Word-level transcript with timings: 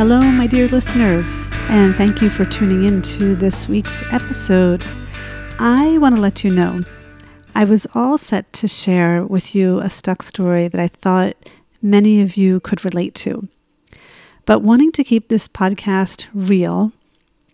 Hello, 0.00 0.22
my 0.22 0.46
dear 0.46 0.66
listeners, 0.66 1.26
and 1.68 1.94
thank 1.94 2.22
you 2.22 2.30
for 2.30 2.46
tuning 2.46 2.84
in 2.84 3.02
to 3.02 3.36
this 3.36 3.68
week's 3.68 4.02
episode. 4.10 4.82
I 5.58 5.98
want 5.98 6.14
to 6.14 6.20
let 6.22 6.42
you 6.42 6.50
know 6.50 6.84
I 7.54 7.64
was 7.64 7.86
all 7.94 8.16
set 8.16 8.50
to 8.54 8.66
share 8.66 9.26
with 9.26 9.54
you 9.54 9.78
a 9.78 9.90
stuck 9.90 10.22
story 10.22 10.68
that 10.68 10.80
I 10.80 10.88
thought 10.88 11.34
many 11.82 12.22
of 12.22 12.38
you 12.38 12.60
could 12.60 12.82
relate 12.82 13.14
to. 13.16 13.46
But 14.46 14.62
wanting 14.62 14.90
to 14.92 15.04
keep 15.04 15.28
this 15.28 15.48
podcast 15.48 16.28
real 16.32 16.92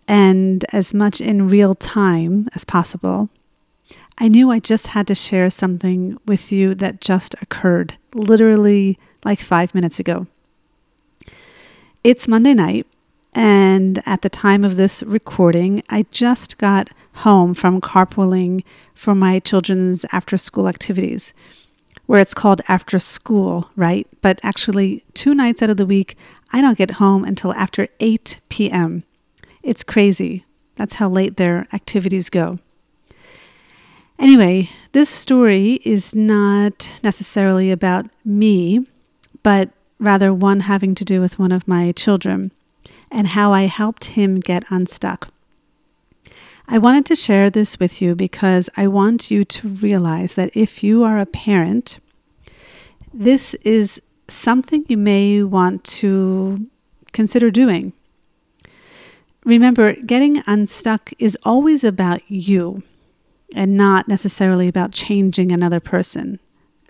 and 0.06 0.65
as 0.73 0.95
much 0.95 1.20
in 1.20 1.48
real 1.48 1.75
time 1.75 2.47
as 2.55 2.65
possible, 2.65 3.28
I 4.19 4.28
knew 4.28 4.53
I 4.53 4.61
just 4.61 4.87
had 4.87 5.09
to 5.09 5.17
share 5.17 5.51
something 5.51 6.17
with 6.27 6.53
you 6.53 6.77
that 6.77 7.01
just 7.01 7.34
occurred 7.42 7.97
literally 8.15 9.01
like 9.25 9.41
five 9.41 9.75
minutes 9.75 9.98
ago. 9.98 10.28
It's 12.06 12.28
Monday 12.28 12.55
night, 12.55 12.87
and 13.34 14.01
at 14.06 14.23
the 14.23 14.28
time 14.30 14.62
of 14.62 14.77
this 14.77 15.02
recording, 15.02 15.83
I 15.91 16.05
just 16.12 16.56
got 16.56 16.89
home 17.14 17.53
from 17.53 17.81
carpooling 17.81 18.62
for 18.94 19.12
my 19.12 19.41
children's 19.41 20.06
after 20.12 20.36
school 20.36 20.69
activities, 20.69 21.34
where 22.06 22.20
it's 22.20 22.33
called 22.33 22.61
after 22.69 23.00
school, 23.00 23.70
right? 23.75 24.06
But 24.22 24.39
actually, 24.44 25.03
two 25.14 25.34
nights 25.34 25.62
out 25.62 25.70
of 25.70 25.78
the 25.78 25.84
week, 25.84 26.16
I 26.53 26.61
don't 26.61 26.78
get 26.78 26.92
home 27.03 27.25
until 27.25 27.53
after 27.55 27.89
8 27.98 28.38
p.m. 28.50 29.03
It's 29.64 29.83
crazy. 29.83 30.44
That's 30.77 30.94
how 30.94 31.09
late 31.09 31.36
their 31.36 31.66
activities 31.72 32.31
go. 32.31 32.61
Anyway, 34.16 34.69
this 34.92 35.09
story 35.09 35.81
is 35.84 36.14
not 36.14 37.00
necessarily 37.03 37.72
about 37.72 38.06
me, 38.25 38.86
but 39.42 39.70
rather 39.98 40.33
one 40.33 40.61
having 40.61 40.94
to 40.94 41.05
do 41.05 41.20
with 41.20 41.39
one 41.39 41.52
of 41.52 41.69
my 41.69 41.92
children 41.92 42.52
and 43.11 43.28
how 43.28 43.52
I 43.52 43.62
helped 43.62 44.06
him 44.06 44.41
get 44.41 44.64
unstuck. 44.70 45.28
I 46.69 46.78
wanted 46.78 47.06
to 47.06 47.16
share 47.16 47.48
this 47.48 47.78
with 47.78 48.03
you 48.03 48.14
because 48.14 48.69
I 48.77 48.88
want 48.88 49.30
you 49.30 49.44
to 49.44 49.69
realize 49.69 50.34
that 50.34 50.50
if 50.55 50.83
you 50.83 51.05
are 51.05 51.19
a 51.19 51.27
parent, 51.27 52.00
this 53.14 53.55
is 53.55 54.00
something 54.28 54.84
you 54.88 54.97
may 54.97 55.42
want 55.42 55.84
to 55.84 56.66
consider 57.12 57.50
doing. 57.50 57.92
Remember, 59.44 59.94
getting 59.94 60.42
unstuck 60.48 61.12
is 61.20 61.38
always 61.44 61.84
about 61.84 62.20
you 62.28 62.83
and 63.55 63.77
not 63.77 64.08
necessarily 64.08 64.66
about 64.66 64.91
changing 64.91 65.53
another 65.53 65.78
person. 65.78 66.41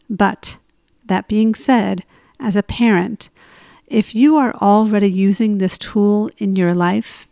But 0.08 0.56
that 1.04 1.28
being 1.28 1.54
said, 1.54 2.04
as 2.38 2.56
a 2.56 2.62
parent, 2.62 3.30
if 3.86 4.14
you 4.14 4.36
are 4.36 4.54
already 4.54 5.10
using 5.10 5.58
this 5.58 5.78
tool 5.78 6.30
in 6.38 6.56
your 6.56 6.74
life, 6.74 7.28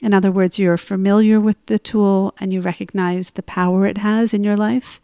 in 0.00 0.14
other 0.14 0.30
words, 0.30 0.58
you're 0.58 0.76
familiar 0.76 1.40
with 1.40 1.56
the 1.66 1.78
tool 1.78 2.34
and 2.38 2.52
you 2.52 2.60
recognize 2.60 3.30
the 3.30 3.42
power 3.42 3.86
it 3.86 3.98
has 3.98 4.34
in 4.34 4.44
your 4.44 4.56
life, 4.56 5.00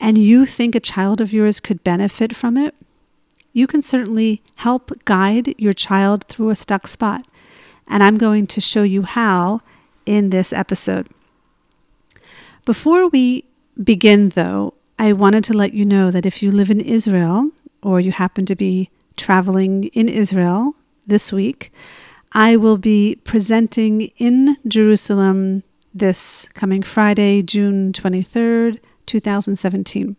and 0.00 0.18
you 0.18 0.46
think 0.46 0.74
a 0.74 0.80
child 0.80 1.20
of 1.20 1.32
yours 1.32 1.60
could 1.60 1.84
benefit 1.84 2.36
from 2.36 2.56
it, 2.56 2.74
you 3.52 3.66
can 3.66 3.82
certainly 3.82 4.42
help 4.56 4.92
guide 5.04 5.54
your 5.58 5.72
child 5.72 6.24
through 6.24 6.50
a 6.50 6.56
stuck 6.56 6.88
spot. 6.88 7.26
And 7.86 8.02
I'm 8.02 8.16
going 8.16 8.46
to 8.48 8.60
show 8.60 8.82
you 8.82 9.02
how 9.02 9.60
in 10.06 10.30
this 10.30 10.52
episode. 10.52 11.08
Before 12.64 13.08
we 13.08 13.44
begin, 13.82 14.30
though, 14.30 14.74
I 14.98 15.12
wanted 15.12 15.44
to 15.44 15.52
let 15.52 15.74
you 15.74 15.84
know 15.84 16.10
that 16.10 16.26
if 16.26 16.42
you 16.42 16.50
live 16.50 16.70
in 16.70 16.80
Israel 16.80 17.50
or 17.82 18.00
you 18.00 18.12
happen 18.12 18.46
to 18.46 18.56
be 18.56 18.90
traveling 19.16 19.84
in 19.84 20.08
Israel 20.08 20.74
this 21.06 21.32
week, 21.32 21.72
I 22.32 22.56
will 22.56 22.78
be 22.78 23.16
presenting 23.24 24.02
in 24.16 24.56
Jerusalem 24.66 25.62
this 25.92 26.48
coming 26.54 26.82
Friday, 26.82 27.42
June 27.42 27.92
23rd, 27.92 28.78
2017. 29.06 30.16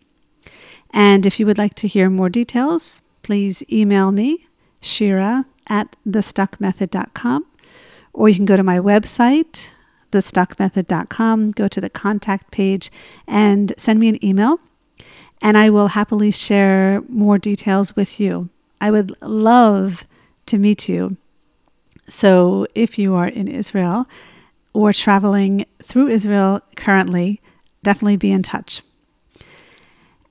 And 0.90 1.26
if 1.26 1.40
you 1.40 1.46
would 1.46 1.58
like 1.58 1.74
to 1.74 1.88
hear 1.88 2.08
more 2.08 2.28
details, 2.28 3.02
please 3.22 3.64
email 3.72 4.12
me, 4.12 4.46
Shira 4.80 5.46
at 5.66 5.96
thestuckmethod.com, 6.06 7.46
or 8.12 8.28
you 8.28 8.36
can 8.36 8.44
go 8.44 8.56
to 8.56 8.62
my 8.62 8.78
website, 8.78 9.70
thestuckmethod.com, 10.12 11.50
go 11.50 11.66
to 11.66 11.80
the 11.80 11.90
contact 11.90 12.52
page, 12.52 12.92
and 13.26 13.72
send 13.76 13.98
me 13.98 14.08
an 14.08 14.24
email 14.24 14.60
and 15.44 15.58
I 15.58 15.68
will 15.68 15.88
happily 15.88 16.30
share 16.30 17.02
more 17.06 17.36
details 17.36 17.94
with 17.94 18.18
you. 18.18 18.48
I 18.80 18.90
would 18.90 19.12
love 19.20 20.04
to 20.46 20.56
meet 20.56 20.88
you. 20.88 21.18
So, 22.08 22.66
if 22.74 22.98
you 22.98 23.14
are 23.14 23.28
in 23.28 23.46
Israel 23.46 24.06
or 24.72 24.94
traveling 24.94 25.66
through 25.82 26.08
Israel 26.08 26.62
currently, 26.76 27.42
definitely 27.82 28.16
be 28.16 28.32
in 28.32 28.42
touch. 28.42 28.80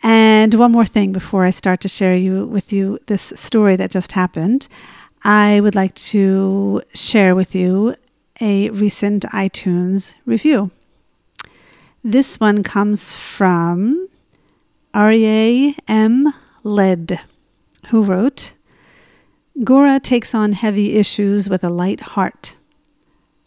And 0.02 0.56
one 0.56 0.72
more 0.72 0.86
thing 0.86 1.12
before 1.12 1.46
I 1.46 1.52
start 1.52 1.80
to 1.82 1.88
share 1.88 2.16
you 2.16 2.46
with 2.48 2.74
you 2.74 3.00
this 3.06 3.34
story 3.36 3.76
that 3.76 3.92
just 3.92 4.14
happened, 4.14 4.68
I 5.24 5.62
would 5.62 5.76
like 5.76 5.94
to 6.12 6.82
share 6.94 7.36
with 7.36 7.54
you 7.54 7.96
a 8.42 8.72
recent 8.72 9.24
iTunes 9.26 10.16
review. 10.26 10.72
This 12.04 12.40
one 12.40 12.64
comes 12.64 13.16
from 13.16 14.10
Aryeh 14.94 15.76
M. 15.88 16.32
Led, 16.62 17.20
who 17.88 18.04
wrote, 18.04 18.54
Gura 19.58 20.00
takes 20.00 20.36
on 20.36 20.52
heavy 20.52 20.94
issues 20.94 21.50
with 21.50 21.64
a 21.64 21.70
light 21.70 22.02
heart. 22.02 22.56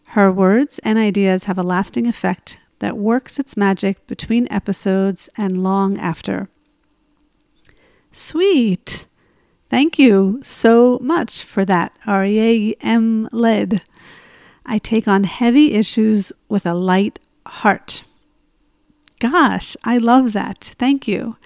Her 0.07 0.29
words 0.29 0.79
and 0.79 0.97
ideas 0.97 1.45
have 1.45 1.57
a 1.57 1.63
lasting 1.63 2.05
effect 2.05 2.59
that 2.79 2.97
works 2.97 3.39
its 3.39 3.55
magic 3.55 4.05
between 4.07 4.51
episodes 4.51 5.29
and 5.37 5.63
long 5.63 5.97
after. 5.97 6.49
Sweet! 8.11 9.05
Thank 9.69 9.97
you 9.97 10.39
so 10.43 10.99
much 11.01 11.43
for 11.43 11.63
that, 11.63 11.97
Aryeh 12.05 12.75
M. 12.81 13.29
Led. 13.31 13.83
I 14.65 14.79
take 14.79 15.07
on 15.07 15.23
heavy 15.23 15.75
issues 15.75 16.33
with 16.49 16.65
a 16.65 16.73
light 16.73 17.19
heart. 17.45 18.03
Gosh, 19.19 19.75
I 19.83 19.97
love 19.97 20.33
that. 20.33 20.75
Thank 20.77 21.07
you. 21.07 21.37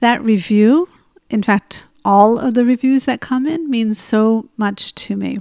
That 0.00 0.22
review, 0.22 0.88
in 1.30 1.42
fact, 1.42 1.86
all 2.04 2.38
of 2.38 2.54
the 2.54 2.64
reviews 2.64 3.04
that 3.04 3.20
come 3.20 3.46
in, 3.46 3.70
means 3.70 3.98
so 3.98 4.48
much 4.56 4.94
to 4.96 5.16
me. 5.16 5.38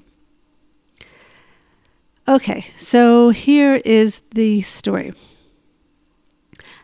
Okay, 2.28 2.68
so 2.78 3.30
here 3.32 3.82
is 3.84 4.22
the 4.34 4.62
story. 4.62 5.14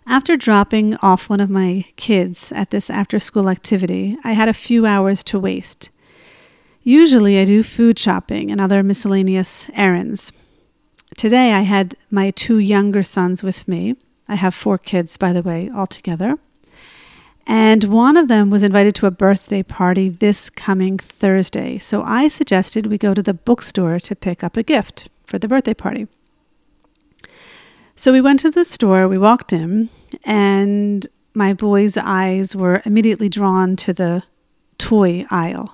After 0.05 0.35
dropping 0.35 0.95
off 0.97 1.29
one 1.29 1.39
of 1.39 1.49
my 1.49 1.85
kids 1.95 2.51
at 2.53 2.71
this 2.71 2.89
after 2.89 3.19
school 3.19 3.49
activity, 3.49 4.17
I 4.23 4.31
had 4.33 4.49
a 4.49 4.53
few 4.53 4.85
hours 4.85 5.23
to 5.25 5.39
waste. 5.39 5.89
Usually, 6.81 7.37
I 7.39 7.45
do 7.45 7.61
food 7.61 7.99
shopping 7.99 8.49
and 8.49 8.59
other 8.61 8.81
miscellaneous 8.81 9.69
errands. 9.73 10.31
Today, 11.17 11.51
I 11.51 11.61
had 11.61 11.95
my 12.09 12.31
two 12.31 12.57
younger 12.57 13.03
sons 13.03 13.43
with 13.43 13.67
me, 13.67 13.95
I 14.27 14.35
have 14.35 14.53
four 14.53 14.77
kids, 14.77 15.17
by 15.17 15.33
the 15.33 15.41
way, 15.41 15.69
altogether. 15.73 16.37
And 17.45 17.85
one 17.85 18.17
of 18.17 18.27
them 18.27 18.49
was 18.49 18.61
invited 18.61 18.93
to 18.95 19.05
a 19.05 19.11
birthday 19.11 19.63
party 19.63 20.09
this 20.09 20.49
coming 20.49 20.97
Thursday. 20.97 21.77
So 21.77 22.03
I 22.03 22.27
suggested 22.27 22.87
we 22.87 22.97
go 22.97 23.13
to 23.13 23.23
the 23.23 23.33
bookstore 23.33 23.99
to 24.01 24.15
pick 24.15 24.43
up 24.43 24.57
a 24.57 24.63
gift 24.63 25.09
for 25.25 25.39
the 25.39 25.47
birthday 25.47 25.73
party. 25.73 26.07
So 27.95 28.11
we 28.11 28.21
went 28.21 28.41
to 28.41 28.51
the 28.51 28.65
store, 28.65 29.07
we 29.07 29.17
walked 29.17 29.53
in, 29.53 29.89
and 30.23 31.07
my 31.33 31.53
boy's 31.53 31.97
eyes 31.97 32.55
were 32.55 32.81
immediately 32.85 33.29
drawn 33.29 33.75
to 33.77 33.93
the 33.93 34.23
toy 34.77 35.25
aisle. 35.31 35.73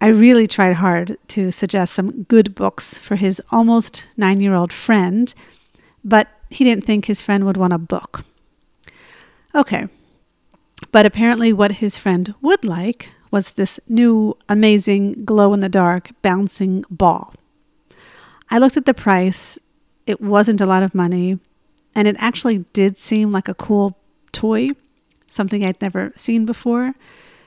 I 0.00 0.08
really 0.08 0.46
tried 0.46 0.76
hard 0.76 1.16
to 1.28 1.50
suggest 1.50 1.94
some 1.94 2.24
good 2.24 2.54
books 2.54 2.98
for 2.98 3.16
his 3.16 3.40
almost 3.50 4.08
nine 4.16 4.40
year 4.40 4.54
old 4.54 4.72
friend, 4.72 5.32
but 6.04 6.28
he 6.54 6.64
didn't 6.64 6.84
think 6.84 7.06
his 7.06 7.22
friend 7.22 7.44
would 7.44 7.56
want 7.56 7.72
a 7.72 7.78
book. 7.78 8.24
Okay. 9.54 9.88
But 10.92 11.06
apparently, 11.06 11.52
what 11.52 11.72
his 11.72 11.98
friend 11.98 12.34
would 12.40 12.64
like 12.64 13.10
was 13.30 13.50
this 13.50 13.80
new, 13.88 14.36
amazing, 14.48 15.24
glow 15.24 15.52
in 15.52 15.60
the 15.60 15.68
dark, 15.68 16.10
bouncing 16.22 16.84
ball. 16.88 17.34
I 18.50 18.58
looked 18.58 18.76
at 18.76 18.86
the 18.86 18.94
price, 18.94 19.58
it 20.06 20.20
wasn't 20.20 20.60
a 20.60 20.66
lot 20.66 20.82
of 20.84 20.94
money, 20.94 21.40
and 21.94 22.06
it 22.06 22.16
actually 22.18 22.58
did 22.72 22.96
seem 22.96 23.32
like 23.32 23.48
a 23.48 23.54
cool 23.54 23.98
toy, 24.30 24.70
something 25.26 25.64
I'd 25.64 25.82
never 25.82 26.12
seen 26.14 26.46
before, 26.46 26.94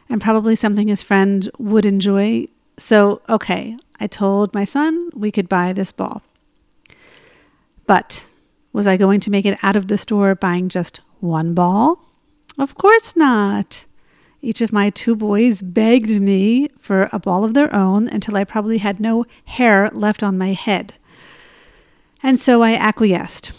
and 0.10 0.22
probably 0.22 0.56
something 0.56 0.90
his 0.90 1.04
friend 1.04 1.50
would 1.58 1.86
enjoy. 1.86 2.48
So, 2.78 3.22
okay, 3.30 3.78
I 4.00 4.08
told 4.08 4.54
my 4.54 4.66
son 4.66 5.10
we 5.14 5.32
could 5.32 5.48
buy 5.48 5.72
this 5.72 5.94
ball. 5.94 6.22
But 7.86 8.27
was 8.78 8.86
I 8.88 8.96
going 8.96 9.20
to 9.22 9.32
make 9.32 9.44
it 9.44 9.58
out 9.64 9.76
of 9.76 9.88
the 9.88 9.98
store 9.98 10.36
buying 10.36 10.70
just 10.70 11.02
one 11.20 11.56
ball? 11.56 12.00
Of 12.60 12.76
course 12.76 13.16
not. 13.16 13.86
Each 14.40 14.62
of 14.62 14.72
my 14.72 14.92
two 14.92 15.16
boys 15.16 15.64
begged 15.64 16.22
me 16.22 16.70
for 16.78 17.10
a 17.12 17.18
ball 17.18 17.44
of 17.44 17.56
their 17.56 17.74
own 17.76 18.08
until 18.08 18.38
I 18.38 18.44
probably 18.44 18.78
had 18.78 19.00
no 19.00 19.26
hair 19.46 19.90
left 19.94 20.22
on 20.22 20.38
my 20.38 20.54
head. 20.54 20.94
And 22.22 22.40
so 22.40 22.62
I 22.62 22.76
acquiesced. 22.76 23.52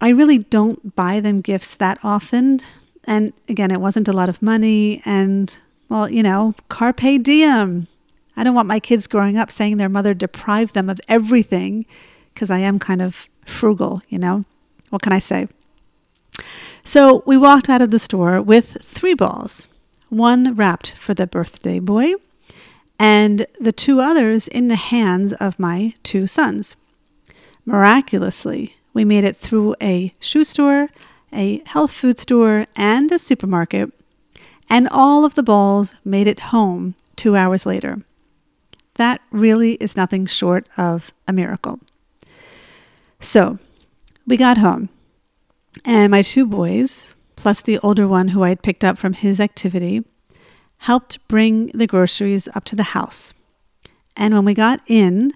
I 0.00 0.08
really 0.08 0.38
don't 0.38 0.96
buy 0.96 1.20
them 1.20 1.42
gifts 1.42 1.74
that 1.74 2.00
often. 2.02 2.58
And 3.04 3.32
again, 3.48 3.70
it 3.70 3.80
wasn't 3.80 4.08
a 4.08 4.12
lot 4.12 4.28
of 4.28 4.42
money. 4.42 5.00
And, 5.04 5.56
well, 5.88 6.10
you 6.10 6.24
know, 6.24 6.56
carpe 6.68 7.22
diem. 7.22 7.86
I 8.36 8.42
don't 8.42 8.56
want 8.56 8.66
my 8.66 8.80
kids 8.80 9.06
growing 9.06 9.36
up 9.36 9.52
saying 9.52 9.76
their 9.76 9.88
mother 9.88 10.12
deprived 10.12 10.74
them 10.74 10.90
of 10.90 11.00
everything 11.06 11.86
because 12.34 12.50
I 12.50 12.58
am 12.58 12.80
kind 12.80 13.00
of 13.00 13.28
frugal, 13.44 14.02
you 14.08 14.18
know? 14.18 14.44
What 14.90 15.02
can 15.02 15.12
I 15.12 15.18
say? 15.18 15.48
So 16.84 17.22
we 17.26 17.36
walked 17.36 17.68
out 17.68 17.82
of 17.82 17.90
the 17.90 17.98
store 17.98 18.40
with 18.40 18.78
three 18.82 19.14
balls 19.14 19.66
one 20.08 20.54
wrapped 20.54 20.92
for 20.92 21.14
the 21.14 21.26
birthday 21.26 21.78
boy, 21.78 22.12
and 22.98 23.46
the 23.58 23.72
two 23.72 24.00
others 24.00 24.46
in 24.48 24.68
the 24.68 24.76
hands 24.76 25.32
of 25.34 25.58
my 25.58 25.94
two 26.02 26.26
sons. 26.26 26.76
Miraculously, 27.64 28.76
we 28.94 29.04
made 29.04 29.24
it 29.24 29.36
through 29.36 29.74
a 29.82 30.12
shoe 30.20 30.44
store, 30.44 30.88
a 31.32 31.62
health 31.66 31.90
food 31.90 32.18
store, 32.18 32.66
and 32.76 33.10
a 33.10 33.18
supermarket, 33.18 33.92
and 34.70 34.88
all 34.90 35.24
of 35.24 35.34
the 35.34 35.42
balls 35.42 35.94
made 36.04 36.26
it 36.26 36.40
home 36.54 36.94
two 37.16 37.36
hours 37.36 37.66
later. 37.66 38.02
That 38.94 39.20
really 39.30 39.72
is 39.74 39.96
nothing 39.96 40.26
short 40.26 40.68
of 40.78 41.12
a 41.28 41.32
miracle. 41.32 41.80
So, 43.20 43.58
we 44.26 44.36
got 44.36 44.58
home, 44.58 44.88
and 45.84 46.10
my 46.10 46.22
two 46.22 46.46
boys, 46.46 47.14
plus 47.36 47.60
the 47.60 47.78
older 47.78 48.08
one 48.08 48.28
who 48.28 48.42
I 48.42 48.48
had 48.48 48.62
picked 48.62 48.84
up 48.84 48.98
from 48.98 49.12
his 49.12 49.40
activity, 49.40 50.04
helped 50.78 51.26
bring 51.28 51.68
the 51.68 51.86
groceries 51.86 52.48
up 52.54 52.64
to 52.64 52.76
the 52.76 52.82
house. 52.82 53.32
And 54.16 54.34
when 54.34 54.44
we 54.44 54.54
got 54.54 54.80
in, 54.88 55.32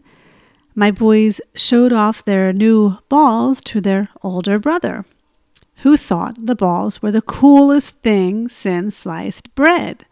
my 0.75 0.91
boys 0.91 1.41
showed 1.55 1.93
off 1.93 2.25
their 2.25 2.53
new 2.53 2.99
balls 3.09 3.61
to 3.63 3.81
their 3.81 4.09
older 4.23 4.59
brother, 4.59 5.05
who 5.77 5.97
thought 5.97 6.47
the 6.47 6.57
balls 6.57 7.01
were 7.01 7.13
the 7.13 7.23
coolest 7.23 7.95
thing 8.03 8.49
since 8.49 8.97
sliced 8.97 9.55
bread. 9.55 10.05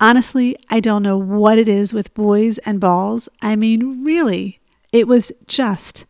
Honestly, 0.00 0.56
I 0.68 0.80
don't 0.80 1.02
know 1.02 1.18
what 1.18 1.58
it 1.58 1.68
is 1.68 1.94
with 1.94 2.14
boys 2.14 2.58
and 2.58 2.80
balls. 2.80 3.28
I 3.40 3.54
mean, 3.54 4.02
really, 4.04 4.60
it 4.92 5.06
was 5.06 5.30
just 5.46 6.06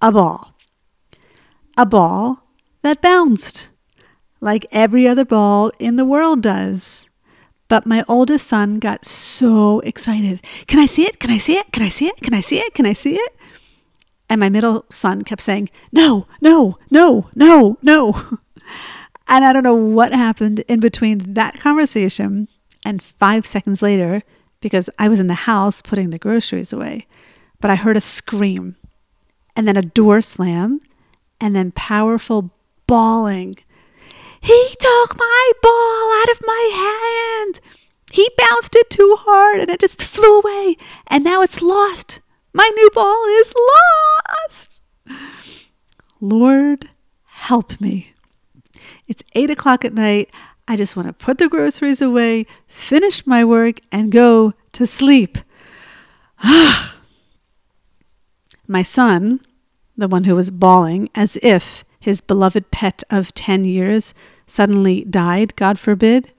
a 0.00 0.10
ball. 0.10 0.55
A 1.76 1.84
ball 1.84 2.42
that 2.82 3.02
bounced 3.02 3.68
like 4.40 4.66
every 4.70 5.06
other 5.06 5.24
ball 5.24 5.70
in 5.78 5.96
the 5.96 6.04
world 6.04 6.42
does. 6.42 7.08
But 7.68 7.84
my 7.84 8.04
oldest 8.08 8.46
son 8.46 8.78
got 8.78 9.04
so 9.04 9.80
excited. 9.80 10.40
Can 10.66 10.78
I 10.78 10.86
see 10.86 11.02
it? 11.02 11.18
Can 11.18 11.30
I 11.30 11.38
see 11.38 11.56
it? 11.56 11.72
Can 11.72 11.82
I 11.82 11.88
see 11.88 12.06
it? 12.06 12.16
Can 12.22 12.32
I 12.32 12.40
see 12.40 12.58
it? 12.58 12.74
Can 12.74 12.86
I 12.86 12.92
see 12.92 13.16
it? 13.16 13.36
And 14.28 14.40
my 14.40 14.48
middle 14.48 14.84
son 14.88 15.22
kept 15.22 15.42
saying, 15.42 15.68
No, 15.92 16.26
no, 16.40 16.78
no, 16.90 17.28
no, 17.34 17.78
no. 17.82 18.22
And 19.28 19.44
I 19.44 19.52
don't 19.52 19.64
know 19.64 19.74
what 19.74 20.12
happened 20.12 20.60
in 20.68 20.78
between 20.78 21.34
that 21.34 21.58
conversation 21.58 22.46
and 22.84 23.02
five 23.02 23.44
seconds 23.44 23.82
later, 23.82 24.22
because 24.60 24.88
I 24.98 25.08
was 25.08 25.18
in 25.18 25.26
the 25.26 25.34
house 25.34 25.82
putting 25.82 26.10
the 26.10 26.18
groceries 26.18 26.72
away, 26.72 27.08
but 27.60 27.70
I 27.70 27.74
heard 27.74 27.96
a 27.96 28.00
scream 28.00 28.76
and 29.56 29.66
then 29.66 29.76
a 29.76 29.82
door 29.82 30.22
slam 30.22 30.80
and 31.40 31.54
then 31.54 31.72
powerful 31.72 32.50
bawling. 32.86 33.56
He 34.40 34.68
took 34.78 35.18
my 35.18 35.52
ball 35.62 36.22
out 36.22 36.30
of 36.30 36.40
my 36.46 37.42
hand. 37.42 37.60
He 38.12 38.30
bounced 38.38 38.76
it 38.76 38.90
too 38.90 39.16
hard 39.18 39.60
and 39.60 39.70
it 39.70 39.80
just 39.80 40.02
flew 40.02 40.38
away. 40.40 40.76
And 41.08 41.24
now 41.24 41.42
it's 41.42 41.62
lost. 41.62 42.20
My 42.52 42.70
new 42.76 42.90
ball 42.94 43.24
is 43.40 43.52
lost. 44.38 44.80
Lord, 46.20 46.90
help 47.24 47.80
me. 47.80 48.14
It's 49.06 49.22
eight 49.34 49.50
o'clock 49.50 49.84
at 49.84 49.94
night. 49.94 50.30
I 50.68 50.76
just 50.76 50.96
want 50.96 51.06
to 51.08 51.12
put 51.12 51.38
the 51.38 51.48
groceries 51.48 52.02
away, 52.02 52.46
finish 52.66 53.26
my 53.26 53.44
work, 53.44 53.80
and 53.92 54.10
go 54.10 54.54
to 54.72 54.86
sleep. 54.86 55.38
my 58.66 58.82
son, 58.82 59.40
the 59.96 60.08
one 60.08 60.24
who 60.24 60.34
was 60.34 60.50
bawling 60.50 61.08
as 61.14 61.38
if 61.42 61.84
his 61.98 62.20
beloved 62.20 62.70
pet 62.70 63.02
of 63.10 63.34
10 63.34 63.64
years 63.64 64.14
suddenly 64.46 65.04
died, 65.04 65.56
God 65.56 65.78
forbid. 65.78 66.32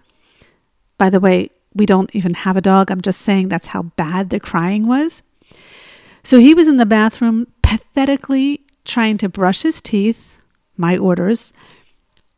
By 0.97 1.09
the 1.09 1.19
way, 1.19 1.49
we 1.73 1.85
don't 1.85 2.15
even 2.15 2.33
have 2.33 2.57
a 2.57 2.61
dog. 2.61 2.89
I'm 2.89 3.01
just 3.01 3.21
saying 3.21 3.49
that's 3.49 3.67
how 3.67 3.83
bad 3.83 4.29
the 4.29 4.39
crying 4.39 4.87
was. 4.87 5.21
So 6.23 6.39
he 6.39 6.53
was 6.53 6.67
in 6.67 6.77
the 6.77 6.85
bathroom, 6.85 7.47
pathetically 7.61 8.61
trying 8.85 9.17
to 9.19 9.29
brush 9.29 9.61
his 9.61 9.81
teeth, 9.81 10.39
my 10.75 10.97
orders, 10.97 11.53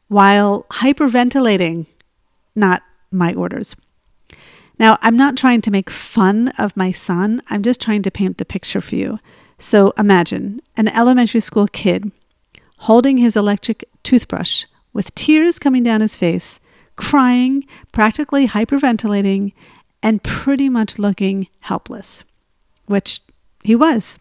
while 0.08 0.66
hyperventilating, 0.72 1.86
not 2.56 2.82
my 3.12 3.34
orders. 3.34 3.76
Now, 4.78 4.98
I'm 5.02 5.18
not 5.18 5.38
trying 5.38 5.62
to 5.62 5.72
make 5.72 5.90
fun 5.90 6.50
of 6.58 6.76
my 6.76 6.92
son, 6.92 7.42
I'm 7.50 7.62
just 7.62 7.82
trying 7.82 8.02
to 8.04 8.12
paint 8.12 8.38
the 8.38 8.46
picture 8.46 8.82
for 8.82 8.96
you. 8.96 9.20
So 9.60 9.94
imagine 9.98 10.62
an 10.78 10.88
elementary 10.88 11.42
school 11.42 11.68
kid 11.68 12.12
holding 12.80 13.18
his 13.18 13.36
electric 13.36 13.84
toothbrush 14.04 14.66
with 14.94 15.14
tears 15.14 15.60
coming 15.60 15.84
down 15.84 16.02
his 16.02 16.18
face, 16.18 16.60
crying, 16.96 17.66
practically 17.92 18.48
hyperventilating, 18.48 19.52
and 20.02 20.24
pretty 20.24 20.70
much 20.70 20.98
looking 20.98 21.50
helpless, 21.60 22.24
which 22.86 23.20
he 23.64 23.76
was 23.76 24.18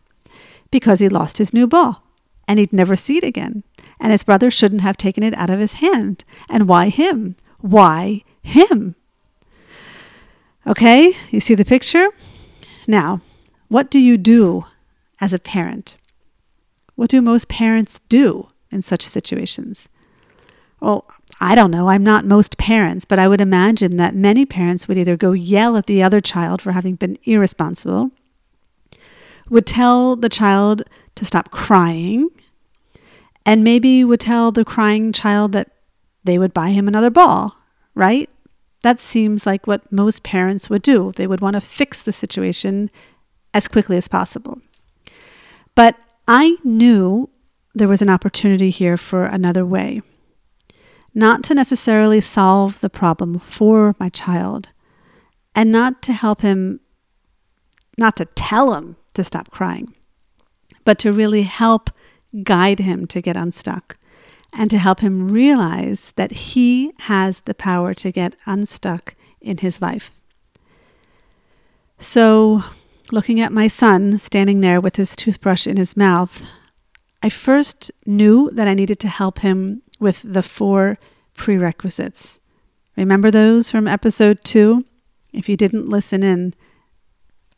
because 0.72 0.98
he 0.98 1.08
lost 1.08 1.38
his 1.38 1.54
new 1.54 1.66
ball 1.66 2.02
and 2.48 2.58
he'd 2.58 2.72
never 2.72 2.96
see 2.96 3.16
it 3.16 3.24
again 3.24 3.62
and 4.00 4.12
his 4.12 4.24
brother 4.24 4.50
shouldn't 4.50 4.80
have 4.80 4.96
taken 4.96 5.22
it 5.22 5.34
out 5.34 5.50
of 5.50 5.58
his 5.58 5.74
hand. 5.74 6.24
And 6.48 6.68
why 6.68 6.88
him? 6.88 7.36
Why 7.60 8.22
him? 8.42 8.94
Okay, 10.66 11.12
you 11.30 11.40
see 11.40 11.54
the 11.54 11.64
picture? 11.64 12.08
Now, 12.86 13.20
what 13.68 13.90
do 13.90 13.98
you 13.98 14.16
do 14.18 14.66
as 15.20 15.32
a 15.32 15.38
parent? 15.38 15.96
What 16.94 17.10
do 17.10 17.22
most 17.22 17.48
parents 17.48 18.00
do 18.08 18.50
in 18.70 18.82
such 18.82 19.02
situations? 19.02 19.88
Well, 20.80 21.06
I 21.40 21.54
don't 21.54 21.70
know. 21.70 21.88
I'm 21.88 22.02
not 22.02 22.24
most 22.24 22.58
parents, 22.58 23.04
but 23.04 23.18
I 23.18 23.28
would 23.28 23.40
imagine 23.40 23.96
that 23.96 24.14
many 24.14 24.44
parents 24.44 24.88
would 24.88 24.98
either 24.98 25.16
go 25.16 25.32
yell 25.32 25.76
at 25.76 25.86
the 25.86 26.02
other 26.02 26.20
child 26.20 26.62
for 26.62 26.72
having 26.72 26.96
been 26.96 27.18
irresponsible, 27.24 28.10
would 29.48 29.66
tell 29.66 30.16
the 30.16 30.28
child 30.28 30.82
to 31.14 31.24
stop 31.24 31.50
crying, 31.50 32.28
and 33.46 33.64
maybe 33.64 34.04
would 34.04 34.20
tell 34.20 34.52
the 34.52 34.64
crying 34.64 35.12
child 35.12 35.52
that 35.52 35.70
they 36.24 36.38
would 36.38 36.52
buy 36.52 36.70
him 36.70 36.86
another 36.88 37.10
ball, 37.10 37.56
right? 37.94 38.28
That 38.82 39.00
seems 39.00 39.46
like 39.46 39.66
what 39.66 39.90
most 39.90 40.22
parents 40.22 40.68
would 40.68 40.82
do. 40.82 41.12
They 41.16 41.26
would 41.26 41.40
want 41.40 41.54
to 41.54 41.60
fix 41.60 42.02
the 42.02 42.12
situation 42.12 42.90
as 43.54 43.66
quickly 43.66 43.96
as 43.96 44.08
possible. 44.08 44.60
But 45.78 45.94
I 46.26 46.56
knew 46.64 47.30
there 47.72 47.86
was 47.86 48.02
an 48.02 48.10
opportunity 48.10 48.68
here 48.68 48.96
for 48.96 49.26
another 49.26 49.64
way. 49.64 50.02
Not 51.14 51.44
to 51.44 51.54
necessarily 51.54 52.20
solve 52.20 52.80
the 52.80 52.90
problem 52.90 53.38
for 53.38 53.94
my 54.00 54.08
child, 54.08 54.70
and 55.54 55.70
not 55.70 56.02
to 56.02 56.12
help 56.12 56.40
him, 56.40 56.80
not 57.96 58.16
to 58.16 58.24
tell 58.24 58.74
him 58.74 58.96
to 59.14 59.22
stop 59.22 59.52
crying, 59.52 59.94
but 60.84 60.98
to 60.98 61.12
really 61.12 61.42
help 61.42 61.90
guide 62.42 62.80
him 62.80 63.06
to 63.06 63.20
get 63.20 63.36
unstuck 63.36 63.98
and 64.52 64.72
to 64.72 64.78
help 64.78 64.98
him 64.98 65.28
realize 65.30 66.12
that 66.16 66.32
he 66.32 66.90
has 67.02 67.38
the 67.42 67.54
power 67.54 67.94
to 67.94 68.10
get 68.10 68.34
unstuck 68.46 69.14
in 69.40 69.58
his 69.58 69.80
life. 69.80 70.10
So, 72.00 72.64
looking 73.12 73.40
at 73.40 73.52
my 73.52 73.68
son 73.68 74.18
standing 74.18 74.60
there 74.60 74.80
with 74.80 74.96
his 74.96 75.16
toothbrush 75.16 75.66
in 75.66 75.76
his 75.76 75.96
mouth, 75.96 76.46
I 77.22 77.28
first 77.28 77.90
knew 78.06 78.50
that 78.52 78.68
I 78.68 78.74
needed 78.74 78.98
to 79.00 79.08
help 79.08 79.40
him 79.40 79.82
with 79.98 80.22
the 80.22 80.42
four 80.42 80.98
prerequisites. 81.34 82.38
Remember 82.96 83.30
those 83.30 83.70
from 83.70 83.88
episode 83.88 84.44
two? 84.44 84.84
If 85.32 85.48
you 85.48 85.56
didn't 85.56 85.88
listen 85.88 86.22
in, 86.22 86.54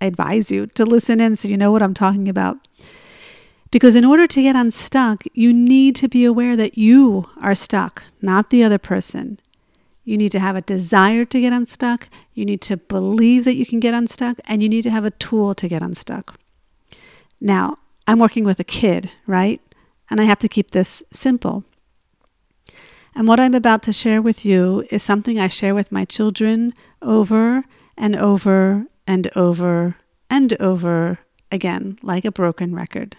I 0.01 0.07
advise 0.07 0.51
you 0.51 0.67
to 0.67 0.85
listen 0.85 1.21
in 1.21 1.37
so 1.37 1.49
you 1.49 1.57
know 1.57 1.73
what 1.73 1.83
I'm 1.83 1.95
talking 1.95 2.29
about. 2.29 2.57
Because 3.71 3.95
in 3.95 4.05
order 4.05 4.27
to 4.27 4.43
get 4.43 4.57
unstuck, 4.57 5.25
you 5.33 5.53
need 5.53 5.95
to 5.97 6.09
be 6.09 6.25
aware 6.25 6.57
that 6.57 6.77
you 6.77 7.29
are 7.41 7.55
stuck, 7.55 8.05
not 8.21 8.51
the 8.51 8.65
other 8.65 8.79
person. 8.79 9.39
You 10.11 10.19
need 10.19 10.33
to 10.33 10.41
have 10.41 10.57
a 10.57 10.61
desire 10.61 11.25
to 11.25 11.41
get 11.41 11.53
unstuck. 11.53 12.09
You 12.35 12.45
need 12.45 12.61
to 12.63 12.77
believe 12.77 13.45
that 13.45 13.55
you 13.55 13.65
can 13.65 13.79
get 13.79 13.95
unstuck, 13.95 14.41
and 14.49 14.61
you 14.61 14.69
need 14.69 14.83
to 14.83 14.91
have 14.91 15.05
a 15.05 15.13
tool 15.13 15.55
to 15.55 15.69
get 15.69 15.83
unstuck. 15.83 16.35
Now, 17.41 17.79
I'm 18.09 18.19
working 18.19 18.43
with 18.43 18.59
a 18.59 18.65
kid, 18.65 19.13
right? 19.29 19.61
And 20.11 20.21
I 20.21 20.25
have 20.25 20.41
to 20.41 20.49
keep 20.49 20.73
this 20.73 21.05
simple. 21.13 21.63
And 23.15 23.29
what 23.29 23.39
I'm 23.39 23.55
about 23.55 23.85
to 23.85 23.93
share 23.93 24.21
with 24.21 24.45
you 24.45 24.85
is 24.91 25.01
something 25.05 25.39
I 25.39 25.47
share 25.47 25.77
with 25.77 25.93
my 25.93 26.05
children 26.05 26.75
over 27.01 27.63
and 27.97 28.17
over 28.17 28.87
and 29.07 29.31
over 29.37 29.95
and 30.29 30.61
over 30.61 31.21
again, 31.53 32.01
like 32.03 32.25
a 32.25 32.33
broken 32.33 32.75
record. 32.75 33.15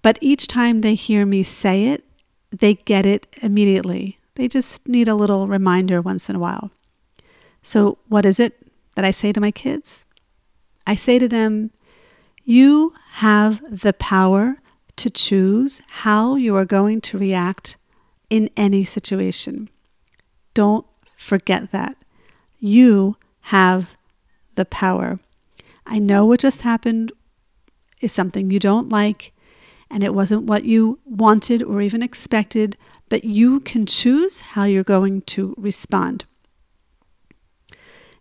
But 0.00 0.16
each 0.22 0.46
time 0.46 0.80
they 0.80 0.94
hear 0.94 1.26
me 1.26 1.42
say 1.42 1.88
it, 1.88 2.04
they 2.50 2.72
get 2.72 3.04
it 3.04 3.26
immediately. 3.42 4.15
They 4.36 4.48
just 4.48 4.86
need 4.86 5.08
a 5.08 5.14
little 5.14 5.46
reminder 5.46 6.00
once 6.00 6.30
in 6.30 6.36
a 6.36 6.38
while. 6.38 6.70
So, 7.62 7.98
what 8.08 8.24
is 8.24 8.38
it 8.38 8.56
that 8.94 9.04
I 9.04 9.10
say 9.10 9.32
to 9.32 9.40
my 9.40 9.50
kids? 9.50 10.04
I 10.86 10.94
say 10.94 11.18
to 11.18 11.26
them, 11.26 11.70
You 12.44 12.94
have 13.14 13.60
the 13.68 13.92
power 13.92 14.58
to 14.96 15.10
choose 15.10 15.82
how 15.88 16.36
you 16.36 16.54
are 16.54 16.64
going 16.64 17.00
to 17.02 17.18
react 17.18 17.76
in 18.30 18.50
any 18.56 18.84
situation. 18.84 19.68
Don't 20.54 20.86
forget 21.16 21.72
that. 21.72 21.96
You 22.58 23.16
have 23.42 23.96
the 24.54 24.64
power. 24.64 25.18
I 25.86 25.98
know 25.98 26.24
what 26.24 26.40
just 26.40 26.62
happened 26.62 27.12
is 28.00 28.12
something 28.12 28.50
you 28.50 28.58
don't 28.58 28.88
like, 28.88 29.32
and 29.90 30.02
it 30.02 30.14
wasn't 30.14 30.44
what 30.44 30.64
you 30.64 30.98
wanted 31.04 31.62
or 31.62 31.80
even 31.80 32.02
expected, 32.02 32.76
but 33.08 33.24
you 33.24 33.60
can 33.60 33.86
choose 33.86 34.40
how 34.40 34.64
you're 34.64 34.84
going 34.84 35.22
to 35.22 35.54
respond. 35.56 36.24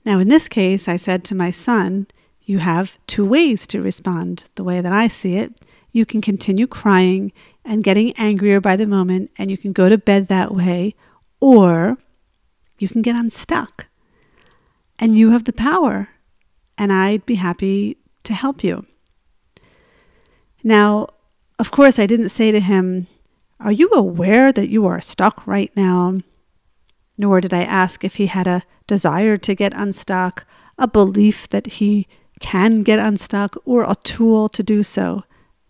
Now, 0.05 0.19
in 0.19 0.29
this 0.29 0.47
case, 0.47 0.87
I 0.87 0.97
said 0.97 1.23
to 1.25 1.35
my 1.35 1.49
son, 1.49 2.07
You 2.43 2.59
have 2.59 2.97
two 3.07 3.25
ways 3.25 3.65
to 3.67 3.81
respond, 3.81 4.49
the 4.55 4.63
way 4.63 4.81
that 4.81 4.91
I 4.91 5.07
see 5.07 5.35
it. 5.37 5.59
You 5.91 6.05
can 6.05 6.21
continue 6.21 6.67
crying 6.67 7.31
and 7.63 7.83
getting 7.83 8.11
angrier 8.13 8.61
by 8.61 8.75
the 8.75 8.85
moment, 8.85 9.31
and 9.37 9.49
you 9.49 9.57
can 9.57 9.71
go 9.73 9.89
to 9.89 9.97
bed 9.97 10.27
that 10.27 10.53
way, 10.53 10.93
or 11.39 11.97
you 12.77 12.87
can 12.87 13.01
get 13.01 13.15
unstuck. 13.15 13.87
And 14.99 15.15
you 15.15 15.31
have 15.31 15.45
the 15.45 15.53
power, 15.53 16.09
and 16.77 16.93
I'd 16.93 17.25
be 17.25 17.35
happy 17.35 17.97
to 18.23 18.33
help 18.33 18.63
you. 18.63 18.85
Now, 20.63 21.07
of 21.57 21.71
course, 21.71 21.97
I 21.97 22.05
didn't 22.05 22.29
say 22.29 22.51
to 22.51 22.59
him, 22.59 23.07
Are 23.65 23.71
you 23.71 23.89
aware 23.95 24.51
that 24.51 24.69
you 24.69 24.85
are 24.85 25.01
stuck 25.01 25.47
right 25.47 25.75
now? 25.75 26.19
Nor 27.17 27.41
did 27.41 27.51
I 27.51 27.63
ask 27.63 28.03
if 28.03 28.17
he 28.17 28.27
had 28.27 28.45
a 28.45 28.61
desire 28.85 29.37
to 29.37 29.55
get 29.55 29.73
unstuck, 29.73 30.45
a 30.77 30.87
belief 30.87 31.49
that 31.49 31.65
he 31.65 32.05
can 32.39 32.83
get 32.83 32.99
unstuck, 32.99 33.55
or 33.65 33.81
a 33.81 33.95
tool 34.03 34.49
to 34.49 34.61
do 34.61 34.83
so, 34.83 35.23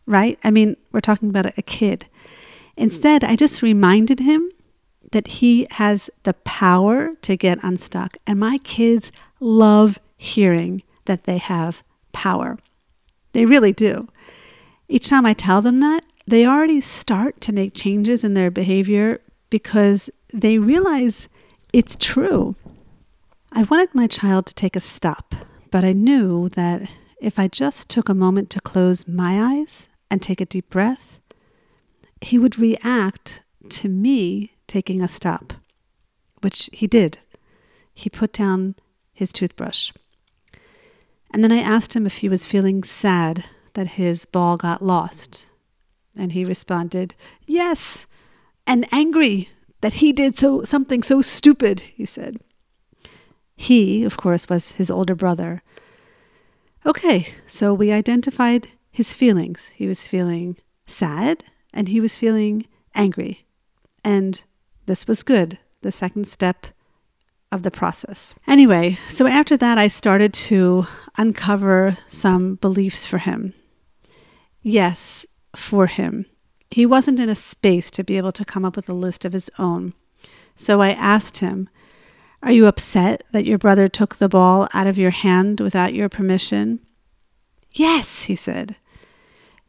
right? 0.06 0.38
I 0.44 0.52
mean, 0.52 0.76
we're 0.92 1.00
talking 1.00 1.30
about 1.30 1.58
a 1.58 1.62
kid. 1.62 2.08
Instead, 2.76 3.24
I 3.24 3.38
just 3.38 3.62
reminded 3.62 4.20
him 4.20 4.52
that 5.14 5.28
he 5.28 5.66
has 5.72 6.10
the 6.24 6.34
power 6.34 7.16
to 7.22 7.38
get 7.38 7.64
unstuck. 7.64 8.18
And 8.28 8.42
my 8.42 8.58
kids 8.58 9.10
love 9.40 10.00
hearing 10.18 10.84
that 11.06 11.24
they 11.24 11.38
have 11.38 11.82
power. 12.12 12.58
They 13.32 13.46
really 13.46 13.72
do. 13.72 14.10
Each 14.90 15.08
time 15.08 15.26
I 15.26 15.32
tell 15.32 15.62
them 15.62 15.78
that, 15.78 16.04
they 16.28 16.46
already 16.46 16.82
start 16.82 17.40
to 17.42 17.54
make 17.54 17.74
changes 17.74 18.24
in 18.24 18.34
their 18.34 18.52
behavior 18.52 19.22
because 19.50 20.10
they 20.34 20.58
realize 20.58 21.30
it's 21.72 21.96
true. 21.96 22.56
I 23.52 23.64
wanted 23.64 23.94
my 23.94 24.08
child 24.08 24.48
to 24.48 24.56
take 24.56 24.76
a 24.76 24.82
stop, 24.82 25.36
but 25.72 25.84
I 25.84 25.94
knew 25.94 26.50
that 26.50 26.92
if 27.22 27.40
I 27.40 27.48
just 27.48 27.90
took 27.90 28.10
a 28.10 28.14
moment 28.14 28.50
to 28.52 28.60
close 28.60 29.08
my 29.08 29.60
eyes 29.60 29.88
and 30.10 30.22
take 30.22 30.42
a 30.42 30.46
deep 30.46 30.70
breath, 30.70 31.20
he 32.22 32.38
would 32.38 32.60
react 32.60 33.44
to 33.70 33.90
me 33.90 34.52
taking 34.68 35.02
a 35.02 35.08
stop, 35.08 35.54
which 36.42 36.70
he 36.74 36.88
did. 36.88 37.20
He 37.94 38.10
put 38.10 38.34
down 38.34 38.76
his 39.14 39.32
toothbrush. 39.32 39.92
And 41.32 41.44
then 41.44 41.52
I 41.52 41.60
asked 41.60 41.96
him 41.96 42.06
if 42.06 42.18
he 42.18 42.30
was 42.30 42.46
feeling 42.46 42.84
sad 42.84 43.46
that 43.74 43.88
his 43.88 44.26
ball 44.26 44.58
got 44.58 44.84
lost. 44.84 45.48
And 46.16 46.32
he 46.32 46.46
responded, 46.46 47.16
Yes, 47.46 48.08
and 48.66 48.88
angry 48.92 49.50
that 49.82 49.94
he 49.94 50.14
did 50.14 50.38
so 50.38 50.64
something 50.64 51.04
so 51.04 51.22
stupid, 51.22 51.82
he 51.82 52.06
said. 52.06 52.38
He, 53.56 54.04
of 54.04 54.18
course, 54.18 54.50
was 54.50 54.74
his 54.74 54.90
older 54.90 55.16
brother. 55.16 55.62
Okay, 56.86 57.28
so 57.48 57.74
we 57.74 57.92
identified 57.92 58.70
his 58.92 59.14
feelings. 59.14 59.70
He 59.70 59.88
was 59.88 60.08
feeling 60.08 60.58
sad 60.86 61.44
and 61.74 61.88
he 61.88 62.00
was 62.00 62.18
feeling 62.18 62.68
angry. 62.94 63.46
And 64.04 64.44
this 64.86 65.08
was 65.08 65.24
good, 65.24 65.58
the 65.82 65.92
second 65.92 66.28
step 66.28 66.68
of 67.52 67.64
the 67.64 67.72
process. 67.72 68.36
Anyway, 68.48 68.98
so 69.08 69.28
after 69.28 69.58
that, 69.58 69.78
I 69.78 69.88
started 69.88 70.34
to 70.34 70.86
uncover 71.18 71.98
some 72.08 72.56
beliefs 72.56 73.06
for 73.06 73.18
him. 73.18 73.54
Yes, 74.62 75.26
for 75.58 75.88
him. 75.88 76.26
He 76.70 76.86
wasn't 76.86 77.20
in 77.20 77.30
a 77.30 77.36
space 77.36 77.92
to 77.92 78.04
be 78.04 78.18
able 78.18 78.32
to 78.34 78.46
come 78.46 78.66
up 78.66 78.76
with 78.76 78.90
a 78.90 78.94
list 78.94 79.26
of 79.26 79.34
his 79.34 79.50
own. 79.58 79.94
So 80.56 80.82
I 80.82 80.90
asked 80.90 81.38
him, 81.38 81.70
Are 82.42 82.52
you 82.52 82.66
upset 82.66 83.24
that 83.32 83.46
your 83.46 83.58
brother 83.58 83.88
took 83.88 84.16
the 84.16 84.30
ball 84.30 84.68
out 84.74 84.88
of 84.88 84.98
your 84.98 85.12
hand 85.12 85.60
without 85.60 85.94
your 85.94 86.10
permission? 86.10 86.80
Yes, 87.72 88.24
he 88.24 88.36
said. 88.36 88.78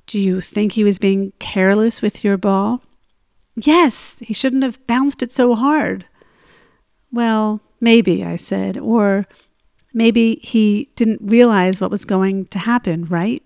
Do 0.06 0.20
you 0.20 0.40
think 0.40 0.72
he 0.72 0.84
was 0.84 0.98
being 0.98 1.32
careless 1.40 2.00
with 2.00 2.22
your 2.22 2.36
ball? 2.36 2.82
Yes, 3.56 4.20
he 4.20 4.34
shouldn't 4.34 4.62
have 4.62 4.86
bounced 4.86 5.22
it 5.22 5.32
so 5.32 5.54
hard. 5.54 6.04
Well, 7.10 7.60
maybe, 7.80 8.22
I 8.24 8.36
said, 8.36 8.76
or 8.78 9.26
maybe 9.92 10.36
he 10.42 10.90
didn't 10.94 11.20
realize 11.22 11.80
what 11.80 11.90
was 11.90 12.04
going 12.04 12.46
to 12.46 12.58
happen, 12.58 13.06
right? 13.06 13.42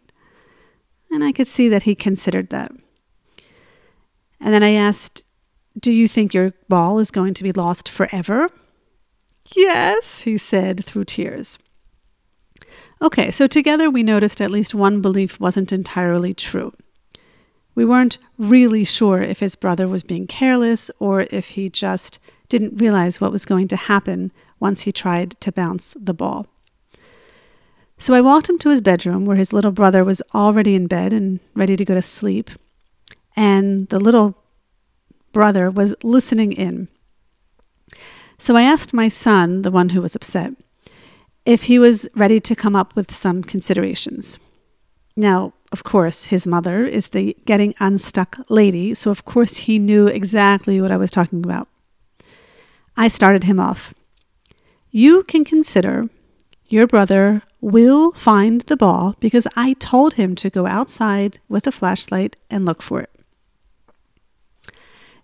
And 1.11 1.25
I 1.25 1.33
could 1.33 1.49
see 1.49 1.69
that 1.69 1.83
he 1.83 1.95
considered 1.95 2.51
that. 2.51 2.73
And 4.41 4.55
then 4.55 4.63
I 4.63 4.73
asked, 4.73 5.25
Do 5.79 5.93
you 5.93 6.09
think 6.09 6.33
your 6.33 6.55
ball 6.69 6.99
is 6.99 7.11
going 7.11 7.35
to 7.35 7.43
be 7.43 7.53
lost 7.53 7.89
forever? 7.89 8.49
Yes, 9.55 10.21
he 10.21 10.39
said 10.39 10.85
through 10.85 11.05
tears. 11.05 11.59
Okay, 13.03 13.31
so 13.31 13.47
together 13.47 13.91
we 13.91 14.03
noticed 14.03 14.41
at 14.41 14.51
least 14.51 14.75
one 14.75 15.01
belief 15.01 15.41
wasn't 15.41 15.73
entirely 15.73 16.35
true. 16.35 16.73
We 17.75 17.85
weren't 17.85 18.19
really 18.39 18.85
sure 18.85 19.23
if 19.23 19.41
his 19.41 19.57
brother 19.57 19.89
was 19.89 20.03
being 20.03 20.27
careless 20.27 20.91
or 20.99 21.23
if 21.31 21.51
he 21.51 21.71
just 21.71 22.19
didn't 22.49 22.81
realize 22.81 23.21
what 23.21 23.33
was 23.33 23.47
going 23.47 23.69
to 23.69 23.77
happen 23.77 24.33
once 24.59 24.83
he 24.83 24.93
tried 24.93 25.41
to 25.41 25.53
bounce 25.53 25.97
the 25.99 26.13
ball. 26.13 26.47
So 28.01 28.15
I 28.15 28.23
walked 28.23 28.49
him 28.49 28.59
to 28.61 28.71
his 28.71 28.81
bedroom 28.81 29.27
where 29.27 29.37
his 29.37 29.53
little 29.53 29.73
brother 29.73 30.03
was 30.03 30.23
already 30.35 30.75
in 30.75 30.87
bed 30.87 31.13
and 31.13 31.39
ready 31.55 31.77
to 31.77 31.85
go 31.85 31.95
to 31.95 32.01
sleep. 32.01 32.51
And 33.37 33.89
the 33.89 34.01
little 34.01 34.39
brother 35.33 35.71
was 35.71 35.95
listening 36.03 36.53
in. 36.53 36.89
So 38.39 38.57
I 38.57 38.63
asked 38.63 38.95
my 38.95 39.11
son, 39.11 39.61
the 39.63 39.71
one 39.71 39.91
who 39.91 40.01
was 40.01 40.17
upset, 40.17 40.55
if 41.45 41.65
he 41.65 41.79
was 41.79 42.09
ready 42.17 42.41
to 42.41 42.57
come 42.57 42.75
up 42.75 42.97
with 42.97 43.15
some 43.15 43.43
considerations. 43.43 44.39
Now, 45.15 45.53
of 45.71 45.85
course, 45.85 46.25
his 46.25 46.47
mother 46.47 46.87
is 46.87 47.09
the 47.09 47.37
getting 47.45 47.75
unstuck 47.81 48.39
lady, 48.49 48.95
so 48.95 49.11
of 49.11 49.27
course 49.27 49.69
he 49.69 49.79
knew 49.79 50.07
exactly 50.07 50.81
what 50.81 50.91
I 50.91 50.97
was 50.97 51.11
talking 51.11 51.45
about. 51.45 51.69
I 52.97 53.09
started 53.09 53.45
him 53.45 53.61
off. 53.61 53.93
You 54.91 55.23
can 55.23 55.45
consider 55.45 56.09
your 56.67 56.87
brother 56.87 57.43
will 57.61 58.13
find 58.13 58.63
the 58.63 58.77
ball 58.77 59.17
because 59.21 59.47
I 59.55 59.75
told 59.75 60.15
him 60.15 60.35
to 60.37 60.51
go 60.51 60.67
outside 60.67 61.39
with 61.49 61.67
a 61.67 61.73
flashlight 61.73 62.37
and 62.49 62.65
look 62.65 62.83
for 62.83 63.01
it. 63.01 63.11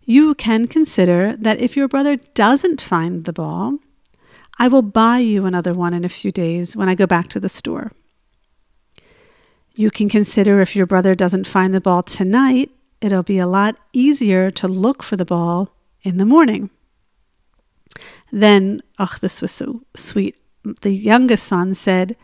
You 0.05 0.35
can 0.35 0.69
consider 0.69 1.37
that 1.37 1.61
if 1.61 1.77
your 1.77 1.89
brother 1.89 2.17
doesn't 2.17 2.81
find 2.81 3.25
the 3.25 3.33
ball, 3.33 3.79
I 4.59 4.69
will 4.69 4.83
buy 4.83 5.19
you 5.19 5.47
another 5.47 5.75
one 5.75 5.93
in 5.93 6.05
a 6.05 6.09
few 6.09 6.31
days 6.31 6.77
when 6.77 6.89
I 6.89 6.95
go 6.95 7.07
back 7.07 7.29
to 7.29 7.41
the 7.41 7.49
store. 7.49 7.93
You 9.75 9.91
can 9.91 10.09
consider 10.09 10.61
if 10.61 10.77
your 10.77 10.87
brother 10.87 11.15
doesn't 11.15 11.49
find 11.49 11.75
the 11.75 11.81
ball 11.81 12.03
tonight, 12.03 12.71
it'll 13.01 13.23
be 13.23 13.39
a 13.39 13.47
lot 13.47 13.77
easier 13.93 14.51
to 14.53 14.69
look 14.69 15.03
for 15.03 15.17
the 15.17 15.25
ball 15.25 15.71
in 16.03 16.17
the 16.17 16.25
morning. 16.25 16.71
Then, 18.33 18.83
oh, 18.99 19.15
this 19.21 19.43
was 19.43 19.53
so 19.53 19.83
sweet 19.95 20.39
the 20.83 20.91
youngest 20.91 21.47
son 21.47 21.75
said, 21.75 22.17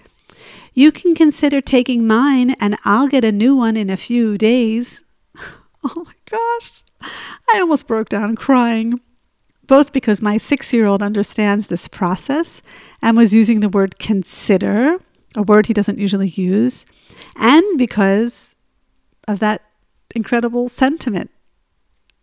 You 0.75 0.93
can 0.93 1.15
consider 1.15 1.61
taking 1.61 2.07
mine, 2.07 2.51
and 2.61 2.77
I'll 2.85 3.09
get 3.09 3.25
a 3.25 3.33
new 3.33 3.55
one 3.57 3.77
in 3.77 3.91
a 3.91 3.97
few 3.97 4.39
days. 4.39 5.05
oh 5.85 6.05
my 6.05 6.15
gosh. 6.29 6.83
I 7.53 7.61
almost 7.61 7.87
broke 7.87 8.09
down 8.09 8.37
crying, 8.37 9.01
both 9.67 9.93
because 9.93 10.23
my 10.23 10.39
six 10.39 10.73
year 10.73 10.87
old 10.87 11.03
understands 11.03 11.67
this 11.67 11.89
process 11.89 12.63
and 13.01 13.17
was 13.17 13.35
using 13.35 13.61
the 13.61 13.69
word 13.69 13.99
consider, 13.99 14.99
a 15.37 15.43
word 15.43 15.67
he 15.67 15.75
doesn't 15.75 15.99
usually 15.99 16.29
use, 16.29 16.87
and 17.37 17.79
because 17.79 18.55
of 19.29 19.39
that 19.41 19.63
incredible 20.15 20.69
sentiment. 20.69 21.31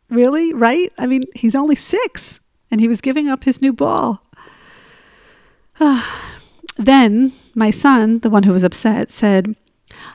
Really? 0.09 0.53
Right? 0.53 0.91
I 0.97 1.07
mean, 1.07 1.23
he's 1.35 1.55
only 1.55 1.75
six 1.75 2.39
and 2.71 2.81
he 2.81 2.88
was 2.88 3.01
giving 3.01 3.27
up 3.27 3.43
his 3.43 3.61
new 3.61 3.73
ball. 3.73 4.23
then 6.77 7.33
my 7.55 7.71
son, 7.71 8.19
the 8.19 8.29
one 8.29 8.43
who 8.43 8.51
was 8.51 8.63
upset, 8.63 9.09
said, 9.09 9.55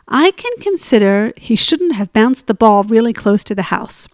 I 0.09 0.30
can 0.33 0.52
consider 0.61 1.33
he 1.37 1.56
shouldn't 1.56 1.94
have 1.94 2.12
bounced 2.12 2.47
the 2.47 2.54
ball 2.54 2.83
really 2.85 3.12
close 3.12 3.44
to 3.44 3.54
the 3.54 3.62
house. 3.62 4.09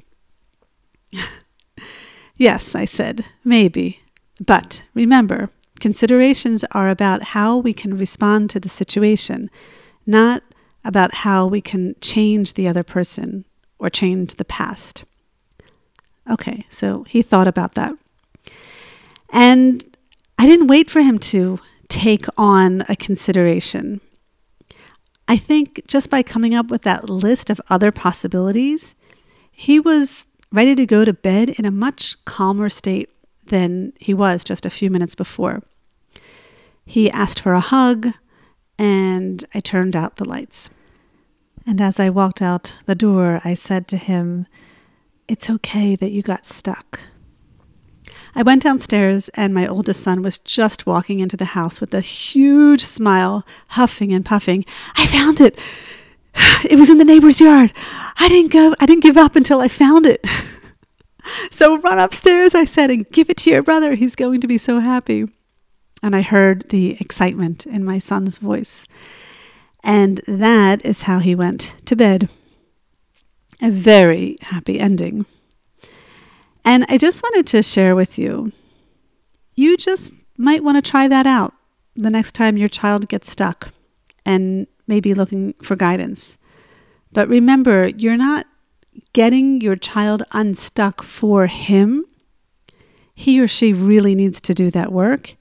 yes, 2.36 2.74
I 2.74 2.84
said, 2.84 3.24
maybe. 3.44 4.00
But 4.44 4.84
remember, 4.94 5.50
considerations 5.80 6.64
are 6.72 6.88
about 6.88 7.24
how 7.24 7.56
we 7.56 7.72
can 7.72 7.96
respond 7.96 8.50
to 8.50 8.60
the 8.60 8.68
situation, 8.68 9.50
not 10.06 10.42
about 10.84 11.16
how 11.16 11.46
we 11.46 11.60
can 11.60 11.94
change 12.00 12.54
the 12.54 12.68
other 12.68 12.82
person 12.82 13.44
or 13.78 13.90
change 13.90 14.34
the 14.34 14.44
past. 14.44 15.04
Okay, 16.30 16.64
so 16.68 17.04
he 17.04 17.22
thought 17.22 17.48
about 17.48 17.74
that. 17.74 17.92
And 19.30 19.84
I 20.40 20.46
didn't 20.46 20.68
wait 20.68 20.88
for 20.88 21.02
him 21.02 21.18
to 21.18 21.60
take 21.88 22.24
on 22.38 22.82
a 22.88 22.96
consideration. 22.96 24.00
I 25.28 25.36
think 25.36 25.86
just 25.86 26.08
by 26.08 26.22
coming 26.22 26.54
up 26.54 26.70
with 26.70 26.80
that 26.80 27.10
list 27.10 27.50
of 27.50 27.60
other 27.68 27.92
possibilities, 27.92 28.94
he 29.52 29.78
was 29.78 30.26
ready 30.50 30.74
to 30.76 30.86
go 30.86 31.04
to 31.04 31.12
bed 31.12 31.50
in 31.50 31.66
a 31.66 31.70
much 31.70 32.24
calmer 32.24 32.70
state 32.70 33.10
than 33.48 33.92
he 34.00 34.14
was 34.14 34.42
just 34.42 34.64
a 34.64 34.70
few 34.70 34.88
minutes 34.88 35.14
before. 35.14 35.62
He 36.86 37.10
asked 37.10 37.40
for 37.40 37.52
a 37.52 37.60
hug, 37.60 38.08
and 38.78 39.44
I 39.54 39.60
turned 39.60 39.94
out 39.94 40.16
the 40.16 40.24
lights. 40.24 40.70
And 41.66 41.82
as 41.82 42.00
I 42.00 42.08
walked 42.08 42.40
out 42.40 42.76
the 42.86 42.94
door, 42.94 43.42
I 43.44 43.52
said 43.52 43.86
to 43.88 43.98
him, 43.98 44.46
It's 45.28 45.50
okay 45.50 45.96
that 45.96 46.12
you 46.12 46.22
got 46.22 46.46
stuck. 46.46 46.98
I 48.34 48.42
went 48.42 48.62
downstairs, 48.62 49.28
and 49.30 49.52
my 49.52 49.66
oldest 49.66 50.02
son 50.02 50.22
was 50.22 50.38
just 50.38 50.86
walking 50.86 51.20
into 51.20 51.36
the 51.36 51.46
house 51.46 51.80
with 51.80 51.92
a 51.94 52.00
huge 52.00 52.82
smile, 52.82 53.44
huffing 53.68 54.12
and 54.12 54.24
puffing. 54.24 54.64
I 54.96 55.06
found 55.06 55.40
it! 55.40 55.58
It 56.70 56.78
was 56.78 56.90
in 56.90 56.98
the 56.98 57.04
neighbor's 57.04 57.40
yard. 57.40 57.72
I 58.18 58.28
didn't 58.28 58.52
go, 58.52 58.74
I 58.78 58.86
didn't 58.86 59.02
give 59.02 59.16
up 59.16 59.34
until 59.34 59.60
I 59.60 59.68
found 59.68 60.06
it. 60.06 60.26
so 61.50 61.78
run 61.78 61.98
upstairs, 61.98 62.54
I 62.54 62.64
said, 62.64 62.90
and 62.90 63.08
give 63.10 63.30
it 63.30 63.36
to 63.38 63.50
your 63.50 63.62
brother. 63.62 63.94
He's 63.94 64.14
going 64.14 64.40
to 64.40 64.46
be 64.46 64.58
so 64.58 64.78
happy. 64.78 65.26
And 66.02 66.14
I 66.14 66.22
heard 66.22 66.68
the 66.68 66.96
excitement 67.00 67.66
in 67.66 67.84
my 67.84 67.98
son's 67.98 68.38
voice. 68.38 68.86
And 69.82 70.20
that 70.26 70.84
is 70.84 71.02
how 71.02 71.18
he 71.18 71.34
went 71.34 71.74
to 71.86 71.96
bed. 71.96 72.28
A 73.60 73.70
very 73.70 74.36
happy 74.42 74.78
ending. 74.78 75.26
And 76.64 76.84
I 76.88 76.98
just 76.98 77.22
wanted 77.22 77.46
to 77.48 77.62
share 77.62 77.94
with 77.94 78.18
you 78.18 78.52
you 79.54 79.76
just 79.76 80.10
might 80.38 80.64
want 80.64 80.82
to 80.82 80.90
try 80.90 81.06
that 81.06 81.26
out 81.26 81.52
the 81.94 82.10
next 82.10 82.32
time 82.32 82.56
your 82.56 82.68
child 82.68 83.08
gets 83.08 83.30
stuck 83.30 83.72
and 84.24 84.66
maybe 84.86 85.12
looking 85.12 85.52
for 85.62 85.76
guidance. 85.76 86.38
But 87.12 87.28
remember, 87.28 87.88
you're 87.88 88.16
not 88.16 88.46
getting 89.12 89.60
your 89.60 89.76
child 89.76 90.22
unstuck 90.32 91.02
for 91.02 91.46
him. 91.46 92.06
He 93.14 93.40
or 93.40 93.48
she 93.48 93.72
really 93.72 94.14
needs 94.14 94.40
to 94.42 94.54
do 94.54 94.70
that 94.70 94.92
work. 94.92 95.36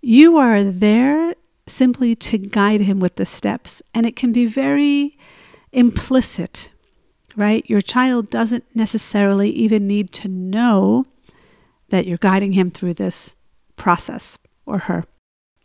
You 0.00 0.36
are 0.36 0.62
there 0.62 1.34
simply 1.66 2.14
to 2.14 2.38
guide 2.38 2.82
him 2.82 3.00
with 3.00 3.16
the 3.16 3.26
steps, 3.26 3.82
and 3.92 4.06
it 4.06 4.14
can 4.14 4.32
be 4.32 4.46
very 4.46 5.18
implicit 5.72 6.70
right? 7.36 7.68
Your 7.68 7.80
child 7.80 8.30
doesn't 8.30 8.64
necessarily 8.74 9.50
even 9.50 9.84
need 9.84 10.10
to 10.12 10.28
know 10.28 11.06
that 11.90 12.06
you're 12.06 12.18
guiding 12.18 12.52
him 12.52 12.70
through 12.70 12.94
this 12.94 13.36
process 13.76 14.38
or 14.64 14.78
her. 14.80 15.04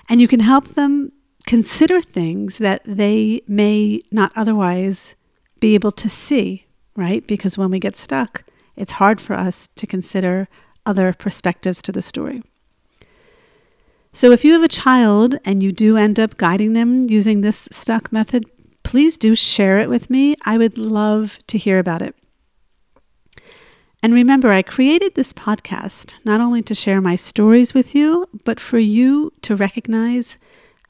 And 0.09 0.21
you 0.21 0.27
can 0.27 0.41
help 0.41 0.69
them 0.69 1.13
consider 1.47 2.01
things 2.01 2.57
that 2.57 2.81
they 2.85 3.41
may 3.47 4.01
not 4.11 4.31
otherwise 4.35 5.15
be 5.59 5.73
able 5.73 5.91
to 5.91 6.09
see, 6.09 6.65
right? 6.95 7.25
Because 7.25 7.57
when 7.57 7.71
we 7.71 7.79
get 7.79 7.97
stuck, 7.97 8.43
it's 8.75 8.93
hard 8.93 9.19
for 9.21 9.33
us 9.33 9.67
to 9.75 9.87
consider 9.87 10.47
other 10.85 11.13
perspectives 11.13 11.81
to 11.83 11.91
the 11.91 12.01
story. 12.01 12.43
So, 14.13 14.31
if 14.31 14.43
you 14.43 14.51
have 14.53 14.63
a 14.63 14.67
child 14.67 15.35
and 15.45 15.63
you 15.63 15.71
do 15.71 15.95
end 15.95 16.19
up 16.19 16.35
guiding 16.35 16.73
them 16.73 17.09
using 17.09 17.41
this 17.41 17.69
stuck 17.71 18.11
method, 18.11 18.45
please 18.91 19.15
do 19.15 19.37
share 19.37 19.79
it 19.79 19.89
with 19.89 20.09
me. 20.09 20.35
I 20.43 20.57
would 20.57 20.77
love 20.77 21.39
to 21.47 21.57
hear 21.57 21.79
about 21.79 22.01
it. 22.01 22.13
And 24.03 24.13
remember, 24.13 24.51
I 24.51 24.63
created 24.63 25.15
this 25.15 25.31
podcast 25.31 26.15
not 26.25 26.41
only 26.41 26.61
to 26.63 26.75
share 26.75 26.99
my 26.99 27.15
stories 27.15 27.73
with 27.73 27.95
you, 27.95 28.27
but 28.43 28.59
for 28.59 28.79
you 28.79 29.31
to 29.43 29.55
recognize 29.55 30.35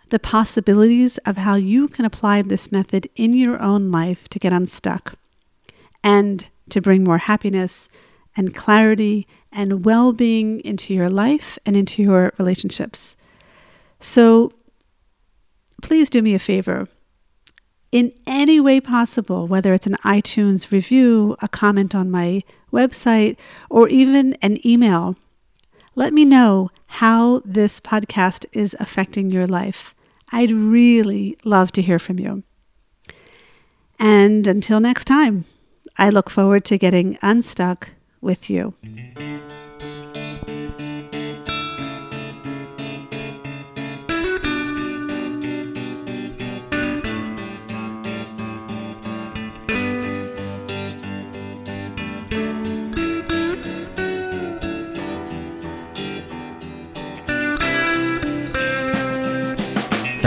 the 0.09 0.17
possibilities 0.17 1.19
of 1.27 1.37
how 1.37 1.53
you 1.53 1.87
can 1.87 2.03
apply 2.03 2.41
this 2.41 2.71
method 2.71 3.07
in 3.15 3.33
your 3.33 3.61
own 3.61 3.91
life 3.91 4.27
to 4.29 4.39
get 4.39 4.51
unstuck 4.51 5.13
and 6.03 6.49
to 6.69 6.81
bring 6.81 7.03
more 7.03 7.19
happiness 7.19 7.87
and 8.35 8.55
clarity 8.55 9.27
and 9.51 9.85
well 9.85 10.11
being 10.11 10.59
into 10.61 10.91
your 10.95 11.11
life 11.11 11.59
and 11.67 11.77
into 11.77 12.01
your 12.01 12.33
relationships. 12.39 13.15
So 13.99 14.53
please 15.83 16.09
do 16.09 16.23
me 16.23 16.33
a 16.33 16.39
favor 16.39 16.87
in 17.91 18.13
any 18.25 18.59
way 18.59 18.79
possible, 18.79 19.47
whether 19.47 19.73
it's 19.73 19.87
an 19.87 19.97
iTunes 20.03 20.71
review, 20.71 21.35
a 21.41 21.47
comment 21.47 21.93
on 21.93 22.09
my 22.09 22.43
website, 22.71 23.37
or 23.69 23.89
even 23.89 24.35
an 24.41 24.65
email. 24.65 25.15
Let 25.95 26.13
me 26.13 26.23
know 26.23 26.69
how 26.87 27.41
this 27.43 27.81
podcast 27.81 28.45
is 28.53 28.75
affecting 28.79 29.29
your 29.29 29.45
life. 29.45 29.93
I'd 30.31 30.51
really 30.51 31.37
love 31.43 31.71
to 31.73 31.81
hear 31.81 31.99
from 31.99 32.19
you. 32.19 32.43
And 33.99 34.47
until 34.47 34.79
next 34.79 35.05
time, 35.05 35.45
I 35.97 36.09
look 36.09 36.29
forward 36.29 36.63
to 36.65 36.77
getting 36.77 37.17
unstuck 37.21 37.93
with 38.21 38.49
you. 38.49 38.73